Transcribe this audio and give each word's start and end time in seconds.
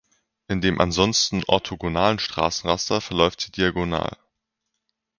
In 0.47 0.61
dem 0.61 0.81
ansonsten 0.81 1.43
orthogonalen 1.45 2.17
Straßenraster 2.17 3.01
verläuft 3.01 3.39
sie 3.39 3.51
diagonal. 3.51 4.17